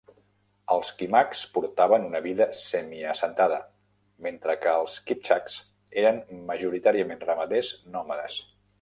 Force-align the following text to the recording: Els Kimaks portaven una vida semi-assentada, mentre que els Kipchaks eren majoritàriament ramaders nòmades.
Els 0.75 0.87
Kimaks 1.01 1.43
portaven 1.57 2.07
una 2.07 2.21
vida 2.27 2.47
semi-assentada, 2.61 3.61
mentre 4.29 4.57
que 4.65 4.75
els 4.81 4.97
Kipchaks 5.11 5.61
eren 6.05 6.23
majoritàriament 6.53 7.27
ramaders 7.31 7.75
nòmades. 7.99 8.45